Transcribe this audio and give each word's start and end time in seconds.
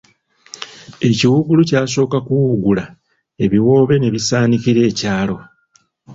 Ekiwuugulu 1.07 1.61
kyasooka 1.69 2.17
kuwuugula, 2.25 2.83
ebiwoobe 3.43 3.95
ne 3.99 4.09
bisaanikira 4.13 4.81
ekyalo. 4.89 5.37